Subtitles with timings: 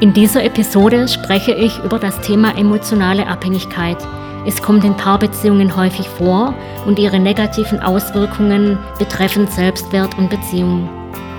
[0.00, 3.96] In dieser Episode spreche ich über das Thema emotionale Abhängigkeit.
[4.44, 6.52] Es kommt in Paarbeziehungen häufig vor
[6.84, 10.88] und ihre negativen Auswirkungen betreffen Selbstwert und Beziehung.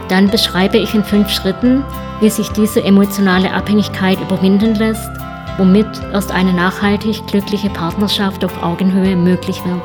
[0.08, 1.84] Dann beschreibe ich in fünf Schritten,
[2.22, 5.12] wie sich diese emotionale Abhängigkeit überwinden lässt,
[5.58, 9.84] womit erst eine nachhaltig glückliche Partnerschaft auf Augenhöhe möglich wird.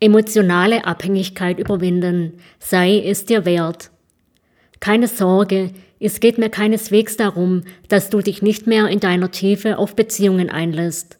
[0.00, 3.90] Emotionale Abhängigkeit überwinden, sei es dir wert.
[4.80, 9.78] Keine Sorge, es geht mir keineswegs darum, dass du dich nicht mehr in deiner Tiefe
[9.78, 11.18] auf Beziehungen einlässt.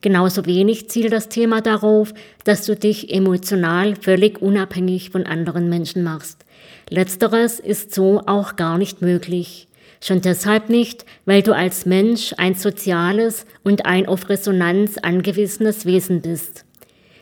[0.00, 2.14] Genauso wenig zielt das Thema darauf,
[2.44, 6.44] dass du dich emotional völlig unabhängig von anderen Menschen machst.
[6.88, 9.66] Letzteres ist so auch gar nicht möglich.
[10.00, 16.20] Schon deshalb nicht, weil du als Mensch ein soziales und ein auf Resonanz angewiesenes Wesen
[16.20, 16.64] bist.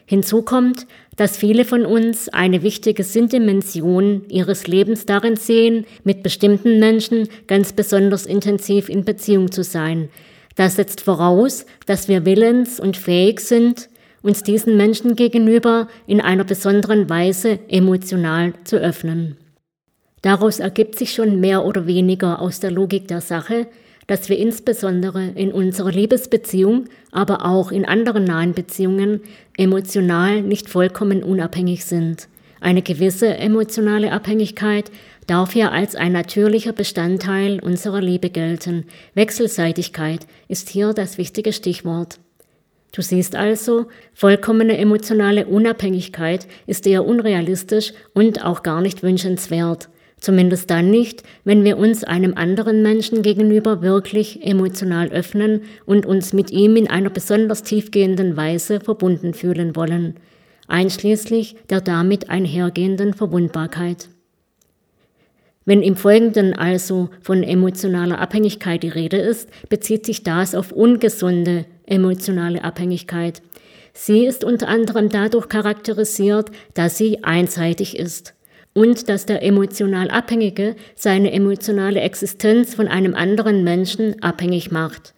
[0.04, 0.86] Hinzu kommt,
[1.16, 7.72] dass viele von uns eine wichtige Sinndimension ihres Lebens darin sehen, mit bestimmten Menschen ganz
[7.72, 10.10] besonders intensiv in Beziehung zu sein.
[10.54, 13.88] Das setzt voraus, dass wir willens und fähig sind,
[14.22, 19.36] uns diesen Menschen gegenüber in einer besonderen Weise emotional zu öffnen.
[20.22, 23.68] Daraus ergibt sich schon mehr oder weniger aus der Logik der Sache,
[24.06, 29.20] dass wir insbesondere in unserer Liebesbeziehung, aber auch in anderen nahen Beziehungen
[29.56, 32.28] emotional nicht vollkommen unabhängig sind.
[32.60, 34.90] Eine gewisse emotionale Abhängigkeit
[35.26, 38.84] darf ja als ein natürlicher Bestandteil unserer Liebe gelten.
[39.14, 42.18] Wechselseitigkeit ist hier das wichtige Stichwort.
[42.92, 49.88] Du siehst also, vollkommene emotionale Unabhängigkeit ist eher unrealistisch und auch gar nicht wünschenswert.
[50.18, 56.32] Zumindest dann nicht, wenn wir uns einem anderen Menschen gegenüber wirklich emotional öffnen und uns
[56.32, 60.14] mit ihm in einer besonders tiefgehenden Weise verbunden fühlen wollen,
[60.68, 64.08] einschließlich der damit einhergehenden Verwundbarkeit.
[65.66, 71.66] Wenn im Folgenden also von emotionaler Abhängigkeit die Rede ist, bezieht sich das auf ungesunde
[71.84, 73.42] emotionale Abhängigkeit.
[73.92, 78.35] Sie ist unter anderem dadurch charakterisiert, dass sie einseitig ist
[78.76, 85.14] und dass der emotional Abhängige seine emotionale Existenz von einem anderen Menschen abhängig macht.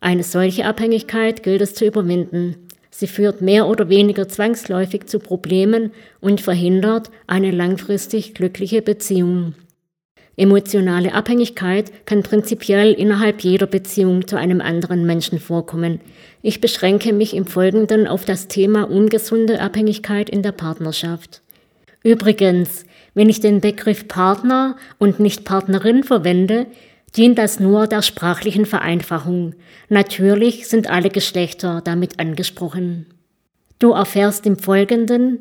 [0.00, 2.56] Eine solche Abhängigkeit gilt es zu überwinden.
[2.90, 5.90] Sie führt mehr oder weniger zwangsläufig zu Problemen
[6.22, 9.54] und verhindert eine langfristig glückliche Beziehung.
[10.38, 16.00] Emotionale Abhängigkeit kann prinzipiell innerhalb jeder Beziehung zu einem anderen Menschen vorkommen.
[16.40, 21.42] Ich beschränke mich im Folgenden auf das Thema ungesunde Abhängigkeit in der Partnerschaft.
[22.02, 26.66] Übrigens, wenn ich den Begriff Partner und nicht Partnerin verwende,
[27.16, 29.54] dient das nur der sprachlichen Vereinfachung.
[29.88, 33.06] Natürlich sind alle Geschlechter damit angesprochen.
[33.78, 35.38] Du erfährst im Folgenden,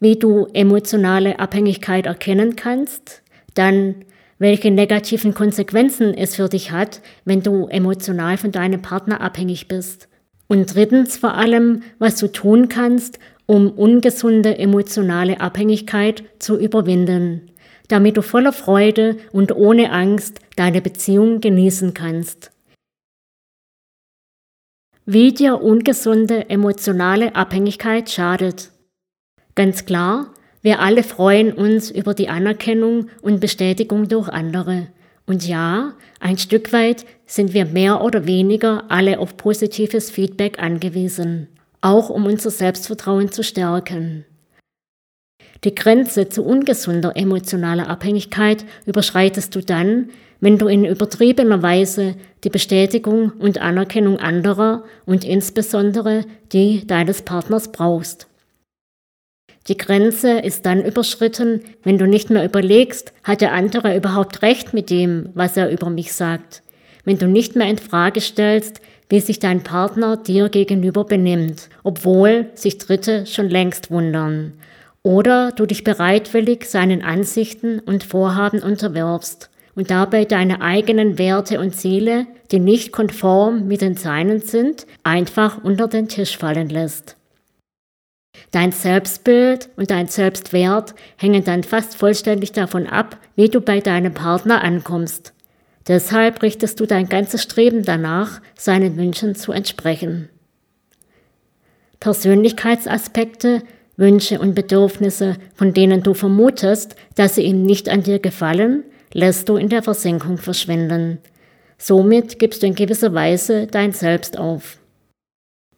[0.00, 3.22] wie du emotionale Abhängigkeit erkennen kannst,
[3.54, 4.04] dann
[4.38, 10.08] welche negativen Konsequenzen es für dich hat, wenn du emotional von deinem Partner abhängig bist.
[10.48, 17.50] Und drittens vor allem, was du tun kannst, um ungesunde emotionale Abhängigkeit zu überwinden,
[17.88, 22.50] damit du voller Freude und ohne Angst deine Beziehung genießen kannst.
[25.04, 28.70] Wie dir ungesunde emotionale Abhängigkeit schadet.
[29.54, 30.32] Ganz klar,
[30.62, 34.86] wir alle freuen uns über die Anerkennung und Bestätigung durch andere.
[35.26, 41.48] Und ja, ein Stück weit sind wir mehr oder weniger alle auf positives Feedback angewiesen
[41.82, 44.24] auch um unser Selbstvertrauen zu stärken.
[45.64, 52.50] Die Grenze zu ungesunder emotionaler Abhängigkeit überschreitest du dann, wenn du in übertriebener Weise die
[52.50, 58.26] Bestätigung und Anerkennung anderer und insbesondere die deines Partners brauchst.
[59.68, 64.74] Die Grenze ist dann überschritten, wenn du nicht mehr überlegst, hat der andere überhaupt recht
[64.74, 66.64] mit dem, was er über mich sagt.
[67.04, 68.80] Wenn du nicht mehr in Frage stellst,
[69.12, 74.54] wie sich dein Partner dir gegenüber benimmt, obwohl sich Dritte schon längst wundern.
[75.02, 81.76] Oder du dich bereitwillig seinen Ansichten und Vorhaben unterwirfst und dabei deine eigenen Werte und
[81.76, 87.18] Ziele, die nicht konform mit den seinen sind, einfach unter den Tisch fallen lässt.
[88.50, 94.14] Dein Selbstbild und dein Selbstwert hängen dann fast vollständig davon ab, wie du bei deinem
[94.14, 95.34] Partner ankommst.
[95.88, 100.28] Deshalb richtest du dein ganzes Streben danach, seinen Wünschen zu entsprechen.
[102.00, 103.62] Persönlichkeitsaspekte,
[103.96, 109.48] Wünsche und Bedürfnisse, von denen du vermutest, dass sie ihm nicht an dir gefallen, lässt
[109.48, 111.18] du in der Versenkung verschwinden.
[111.78, 114.78] Somit gibst du in gewisser Weise dein Selbst auf.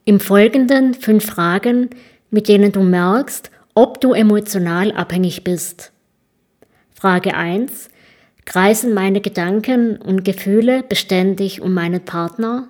[0.04, 1.90] Im Folgenden fünf Fragen,
[2.30, 5.92] mit denen du merkst, ob du emotional abhängig bist.
[6.94, 7.88] Frage 1.
[8.44, 12.68] Kreisen meine Gedanken und Gefühle beständig um meinen Partner?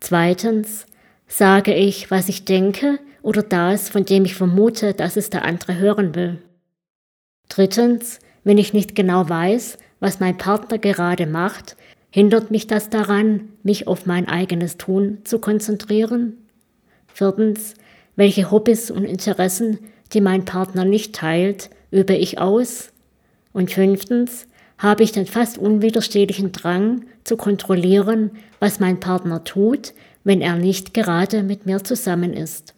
[0.00, 0.86] Zweitens.
[1.26, 5.78] Sage ich, was ich denke oder das, von dem ich vermute, dass es der andere
[5.78, 6.42] hören will?
[7.48, 11.76] Drittens, wenn ich nicht genau weiß, was mein Partner gerade macht,
[12.10, 16.34] hindert mich das daran, mich auf mein eigenes Tun zu konzentrieren?
[17.06, 17.74] Viertens,
[18.16, 19.78] welche Hobbys und Interessen,
[20.12, 22.92] die mein Partner nicht teilt, übe ich aus?
[23.54, 24.46] Und fünftens,
[24.76, 30.92] habe ich den fast unwiderstehlichen Drang zu kontrollieren, was mein Partner tut, wenn er nicht
[30.92, 32.74] gerade mit mir zusammen ist.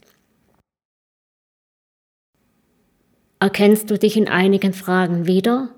[3.40, 5.70] Erkennst du dich in einigen Fragen wieder?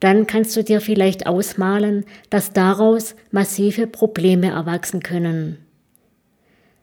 [0.00, 5.58] Dann kannst du dir vielleicht ausmalen, dass daraus massive Probleme erwachsen können.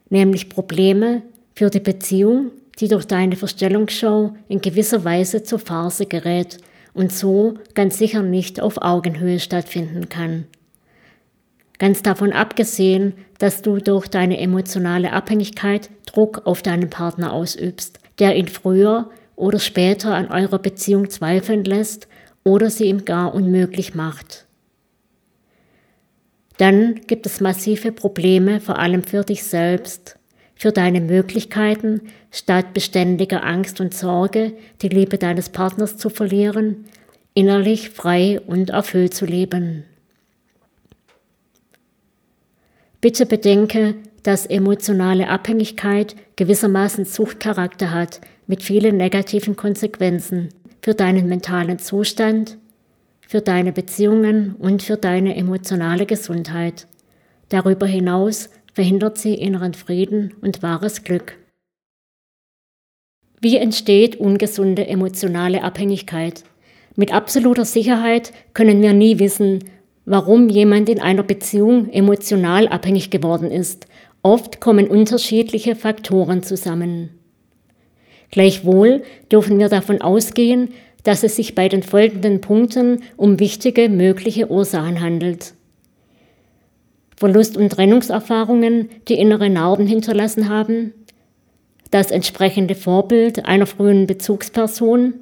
[0.09, 1.23] Nämlich Probleme
[1.55, 6.59] für die Beziehung, die durch deine Verstellungsshow in gewisser Weise zur Farce gerät
[6.97, 10.47] und so ganz sicher nicht auf Augenhöhe stattfinden kann.
[11.77, 18.35] Ganz davon abgesehen, dass du durch deine emotionale Abhängigkeit Druck auf deinen Partner ausübst, der
[18.35, 22.07] ihn früher oder später an eurer Beziehung zweifeln lässt
[22.43, 24.47] oder sie ihm gar unmöglich macht.
[26.57, 30.16] Dann gibt es massive Probleme, vor allem für dich selbst,
[30.57, 32.01] für deine Möglichkeiten,
[32.31, 36.85] statt beständiger Angst und Sorge, die Liebe deines Partners zu verlieren,
[37.33, 39.83] innerlich frei und erfüllt zu leben.
[42.99, 50.49] Bitte bedenke, dass emotionale Abhängigkeit gewissermaßen Suchtcharakter hat mit vielen negativen Konsequenzen
[50.81, 52.57] für deinen mentalen Zustand,
[53.21, 56.87] für deine Beziehungen und für deine emotionale Gesundheit.
[57.49, 61.35] Darüber hinaus verhindert sie inneren Frieden und wahres Glück.
[63.41, 66.43] Wie entsteht ungesunde emotionale Abhängigkeit?
[66.95, 69.63] Mit absoluter Sicherheit können wir nie wissen,
[70.05, 73.87] warum jemand in einer Beziehung emotional abhängig geworden ist.
[74.21, 77.09] Oft kommen unterschiedliche Faktoren zusammen.
[78.29, 79.01] Gleichwohl
[79.31, 80.69] dürfen wir davon ausgehen,
[81.01, 85.55] dass es sich bei den folgenden Punkten um wichtige mögliche Ursachen handelt.
[87.17, 90.93] Verlust- und Trennungserfahrungen, die innere Narben hinterlassen haben,
[91.89, 95.15] das entsprechende Vorbild einer frühen Bezugsperson,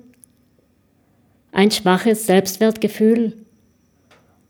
[1.52, 3.34] ein schwaches Selbstwertgefühl,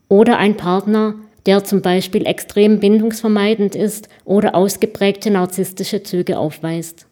[0.08, 1.14] oder ein Partner,
[1.46, 7.06] der zum Beispiel extrem bindungsvermeidend ist oder ausgeprägte narzisstische Züge aufweist.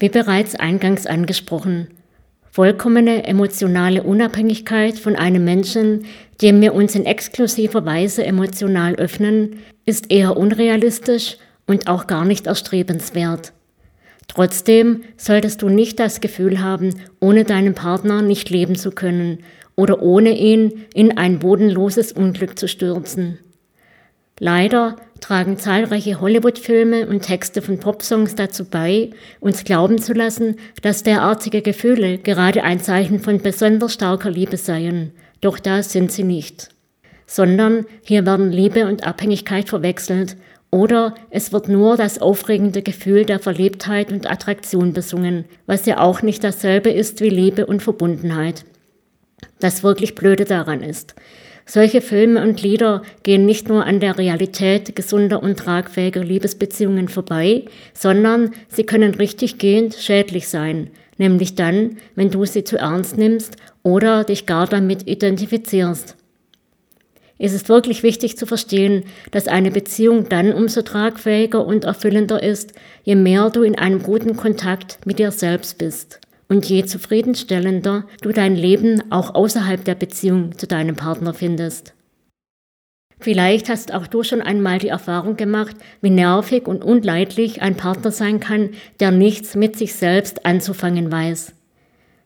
[0.00, 1.88] Wie bereits eingangs angesprochen,
[2.50, 6.04] vollkommene emotionale Unabhängigkeit von einem Menschen,
[6.42, 11.36] dem wir uns in exklusiver Weise emotional öffnen, ist eher unrealistisch
[11.66, 13.52] und auch gar nicht erstrebenswert.
[14.28, 19.38] Trotzdem solltest du nicht das Gefühl haben, ohne deinen Partner nicht leben zu können
[19.74, 23.38] oder ohne ihn in ein bodenloses Unglück zu stürzen.
[24.38, 31.02] Leider tragen zahlreiche Hollywood-Filme und Texte von Popsongs dazu bei, uns glauben zu lassen, dass
[31.02, 35.12] derartige Gefühle gerade ein Zeichen von besonders starker Liebe seien.
[35.40, 36.68] Doch das sind sie nicht.
[37.26, 40.36] Sondern hier werden Liebe und Abhängigkeit verwechselt
[40.70, 46.22] oder es wird nur das aufregende Gefühl der Verliebtheit und Attraktion besungen, was ja auch
[46.22, 48.64] nicht dasselbe ist wie Liebe und Verbundenheit.
[49.60, 51.14] Das wirklich Blöde daran ist.
[51.70, 57.66] Solche Filme und Lieder gehen nicht nur an der Realität gesunder und tragfähiger Liebesbeziehungen vorbei,
[57.92, 64.24] sondern sie können richtiggehend schädlich sein, nämlich dann, wenn du sie zu ernst nimmst oder
[64.24, 66.16] dich gar damit identifizierst.
[67.36, 72.72] Es ist wirklich wichtig zu verstehen, dass eine Beziehung dann umso tragfähiger und erfüllender ist,
[73.04, 78.32] je mehr du in einem guten Kontakt mit dir selbst bist und je zufriedenstellender du
[78.32, 81.94] dein Leben auch außerhalb der Beziehung zu deinem Partner findest.
[83.20, 88.12] Vielleicht hast auch du schon einmal die Erfahrung gemacht, wie nervig und unleidlich ein Partner
[88.12, 91.52] sein kann, der nichts mit sich selbst anzufangen weiß.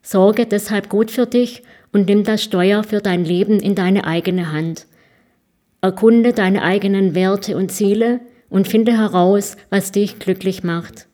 [0.03, 1.63] Sorge deshalb gut für dich
[1.93, 4.87] und nimm das Steuer für dein Leben in deine eigene Hand.
[5.81, 11.07] Erkunde deine eigenen Werte und Ziele und finde heraus, was dich glücklich macht.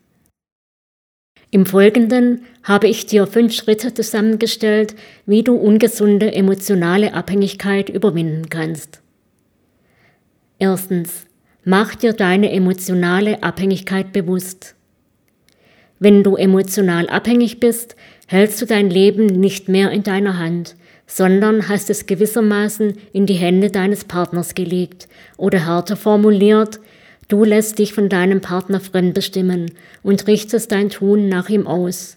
[1.50, 9.00] Im Folgenden habe ich dir fünf Schritte zusammengestellt, wie du ungesunde emotionale Abhängigkeit überwinden kannst.
[10.58, 11.26] Erstens,
[11.64, 14.74] mach dir deine emotionale Abhängigkeit bewusst.
[15.98, 20.76] Wenn du emotional abhängig bist, hältst du dein Leben nicht mehr in deiner Hand,
[21.06, 26.78] sondern hast es gewissermaßen in die Hände deines Partners gelegt oder härter formuliert,
[27.28, 32.16] du lässt dich von deinem Partner fremdbestimmen und richtest dein Tun nach ihm aus,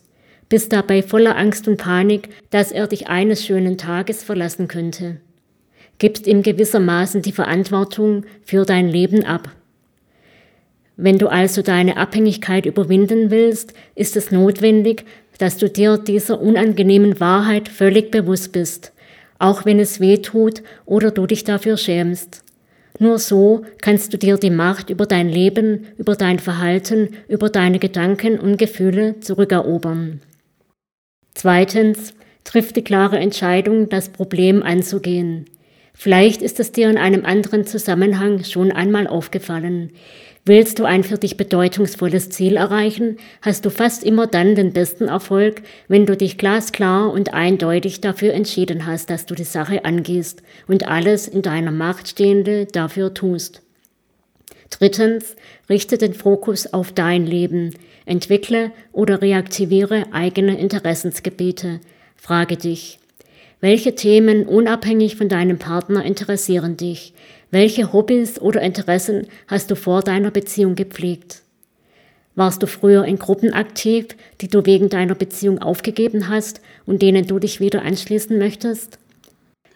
[0.50, 5.18] bist dabei voller Angst und Panik, dass er dich eines schönen Tages verlassen könnte.
[5.98, 9.50] Gibst ihm gewissermaßen die Verantwortung für dein Leben ab.
[10.98, 15.06] Wenn du also deine Abhängigkeit überwinden willst, ist es notwendig,
[15.38, 18.94] dass du dir dieser unangenehmen Wahrheit völlig bewusst bist,
[19.40, 22.44] auch wenn es weh tut oder du dich dafür schämst.
[23.00, 27.80] Nur so kannst du dir die Macht über dein Leben, über dein Verhalten, über deine
[27.80, 30.22] Gedanken und Gefühle zurückerobern.
[31.34, 35.46] Zweitens, triff die klare Entscheidung, das Problem anzugehen.
[35.94, 39.92] Vielleicht ist es dir in einem anderen Zusammenhang schon einmal aufgefallen.
[40.44, 45.08] Willst du ein für dich bedeutungsvolles Ziel erreichen, hast du fast immer dann den besten
[45.08, 50.42] Erfolg, wenn du dich glasklar und eindeutig dafür entschieden hast, dass du die Sache angehst
[50.68, 53.62] und alles in deiner Macht Stehende dafür tust.
[54.72, 55.36] Drittens,
[55.70, 61.82] richte den Fokus auf dein Leben, entwickle oder reaktiviere eigene Interessensgebiete.
[62.16, 62.98] Frage dich,
[63.60, 67.14] welche Themen unabhängig von deinem Partner interessieren dich?
[67.54, 71.42] Welche Hobbys oder Interessen hast du vor deiner Beziehung gepflegt?
[72.34, 74.08] Warst du früher in Gruppen aktiv,
[74.40, 79.00] die du wegen deiner Beziehung aufgegeben hast und denen du dich wieder anschließen möchtest?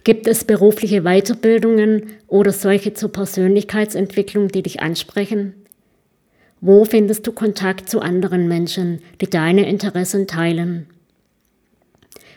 [0.05, 5.65] Gibt es berufliche Weiterbildungen oder solche zur Persönlichkeitsentwicklung, die dich ansprechen?
[6.61, 10.87] Wo findest du Kontakt zu anderen Menschen, die deine Interessen teilen?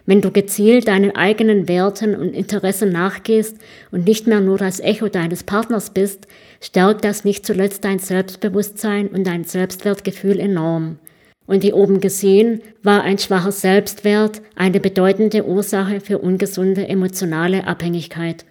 [0.09, 3.59] Wenn du gezielt deinen eigenen Werten und Interessen nachgehst
[3.91, 6.27] und nicht mehr nur das Echo deines Partners bist,
[6.63, 10.99] stärkt das nicht zuletzt dein Selbstbewusstsein und dein Selbstwertgefühl enorm.
[11.47, 18.47] Und wie oben gesehen, war ein schwacher Selbstwert eine bedeutende Ursache für ungesunde emotionale Abhängigkeit.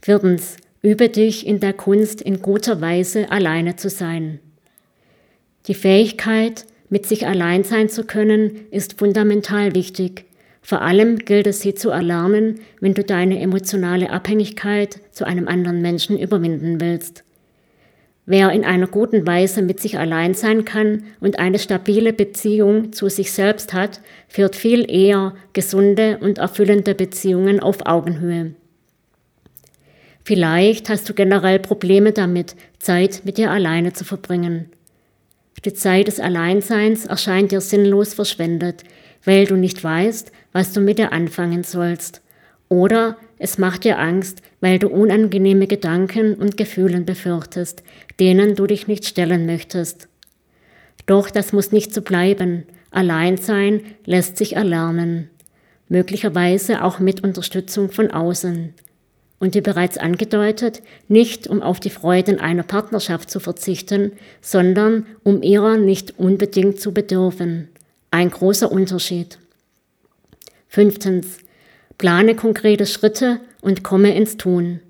[0.00, 4.40] Viertens, übe dich in der Kunst in guter Weise alleine zu sein.
[5.66, 10.24] Die Fähigkeit, mit sich allein sein zu können, ist fundamental wichtig.
[10.62, 15.80] Vor allem gilt es, sie zu erlernen, wenn du deine emotionale Abhängigkeit zu einem anderen
[15.80, 17.22] Menschen überwinden willst.
[18.28, 23.08] Wer in einer guten Weise mit sich allein sein kann und eine stabile Beziehung zu
[23.08, 28.54] sich selbst hat, führt viel eher gesunde und erfüllende Beziehungen auf Augenhöhe.
[30.24, 34.70] Vielleicht hast du generell Probleme damit, Zeit mit dir alleine zu verbringen.
[35.66, 38.84] Die Zeit des Alleinseins erscheint dir sinnlos verschwendet,
[39.24, 42.22] weil du nicht weißt, was du mit dir anfangen sollst.
[42.68, 47.82] Oder es macht dir Angst, weil du unangenehme Gedanken und Gefühlen befürchtest,
[48.20, 50.06] denen du dich nicht stellen möchtest.
[51.06, 52.62] Doch das muss nicht so bleiben.
[52.92, 55.30] Alleinsein lässt sich erlernen.
[55.88, 58.72] Möglicherweise auch mit Unterstützung von außen
[59.38, 65.42] und wie bereits angedeutet, nicht um auf die Freuden einer Partnerschaft zu verzichten, sondern um
[65.42, 67.68] ihrer nicht unbedingt zu bedürfen.
[68.10, 69.38] Ein großer Unterschied.
[70.68, 71.38] Fünftens.
[71.98, 74.80] Plane konkrete Schritte und komme ins Tun.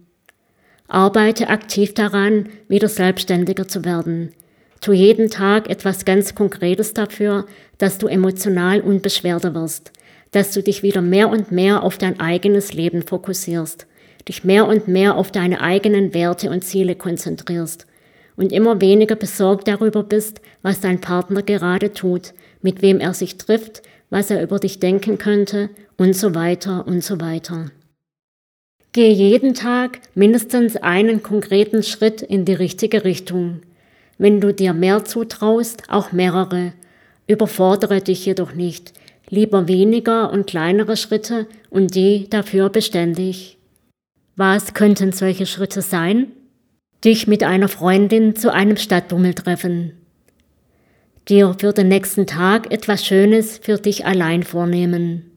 [0.89, 4.33] Arbeite aktiv daran, wieder selbstständiger zu werden.
[4.81, 7.47] Tu jeden Tag etwas ganz Konkretes dafür,
[7.79, 9.93] dass du emotional unbeschwerter wirst,
[10.31, 13.87] dass du dich wieder mehr und mehr auf dein eigenes Leben fokussierst
[14.29, 17.87] dich mehr und mehr auf deine eigenen Werte und Ziele konzentrierst
[18.37, 23.39] und immer weniger besorgt darüber bist, was dein Partner gerade tut, mit wem er sich
[23.39, 27.71] trifft, was er über dich denken könnte und so weiter und so weiter.
[28.93, 33.61] Gehe jeden Tag mindestens einen konkreten Schritt in die richtige Richtung.
[34.17, 36.73] Wenn du dir mehr zutraust, auch mehrere.
[37.27, 38.95] Überfordere dich jedoch nicht.
[39.29, 43.56] Lieber weniger und kleinere Schritte und die dafür beständig.
[44.37, 46.31] Was könnten solche Schritte sein?
[47.03, 49.93] Dich mit einer Freundin zu einem Stadtbummel treffen.
[51.27, 55.31] Dir für den nächsten Tag etwas Schönes für dich allein vornehmen.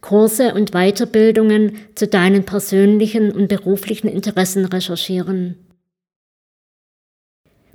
[0.00, 5.56] Kurse und Weiterbildungen zu deinen persönlichen und beruflichen Interessen recherchieren.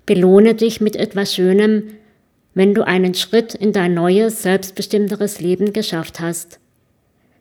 [0.08, 1.84] Belohne dich mit etwas Schönem,
[2.55, 6.60] wenn du einen Schritt in dein neues, selbstbestimmteres Leben geschafft hast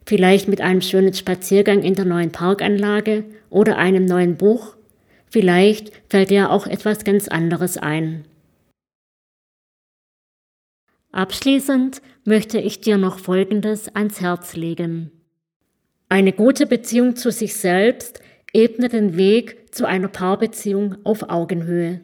[0.07, 4.77] vielleicht mit einem schönen Spaziergang in der neuen Parkanlage oder einem neuen Buch,
[5.31, 8.25] vielleicht fällt dir auch etwas ganz anderes ein.
[11.13, 15.13] Abschließend möchte ich dir noch Folgendes ans Herz legen.
[16.09, 18.21] Eine gute Beziehung zu sich selbst
[18.53, 22.01] ebnet den Weg zu einer Paarbeziehung auf Augenhöhe.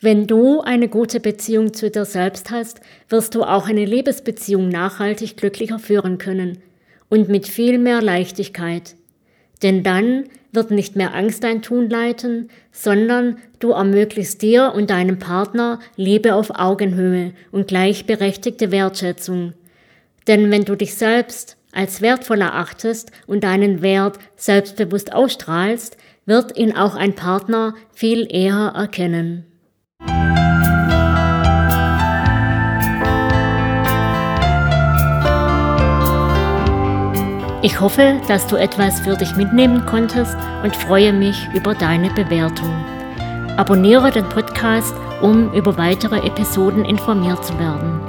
[0.00, 5.36] Wenn du eine gute Beziehung zu dir selbst hast, wirst du auch eine Liebesbeziehung nachhaltig
[5.36, 6.58] glücklicher führen können
[7.08, 8.94] und mit viel mehr Leichtigkeit.
[9.62, 15.18] Denn dann wird nicht mehr Angst dein Tun leiten, sondern du ermöglichst dir und deinem
[15.18, 19.52] Partner Liebe auf Augenhöhe und gleichberechtigte Wertschätzung.
[20.28, 26.76] Denn wenn du dich selbst als wertvoll erachtest und deinen Wert selbstbewusst ausstrahlst, wird ihn
[26.76, 29.47] auch ein Partner viel eher erkennen.
[37.60, 42.72] Ich hoffe, dass du etwas für dich mitnehmen konntest und freue mich über deine Bewertung.
[43.56, 48.00] Abonniere den Podcast, um über weitere Episoden informiert zu werden.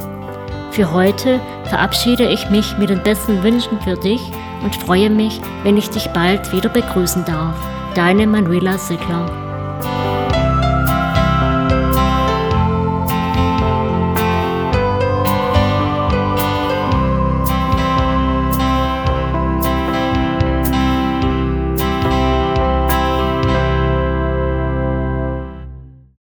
[0.69, 4.21] Für heute verabschiede ich mich mit den besten Wünschen für dich
[4.63, 7.55] und freue mich, wenn ich dich bald wieder begrüßen darf.
[7.95, 9.48] Deine Manuela Sickler.